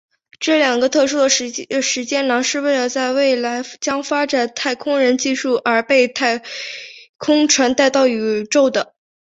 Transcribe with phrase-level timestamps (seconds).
[0.39, 6.41] 这两个特殊的时间囊是为了在未来将发展的太空人技术而被太
[7.17, 8.95] 空船带到宇宙的。